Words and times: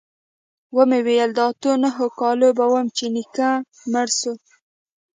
ومې 0.75 0.99
ويل 1.05 1.29
د 1.35 1.39
اتو 1.49 1.71
نهو 1.83 2.05
کالو 2.19 2.49
به 2.57 2.65
وم 2.73 2.87
چې 2.97 3.05
نيکه 3.15 3.49
مړ 3.91 4.07
سو. 4.19 4.33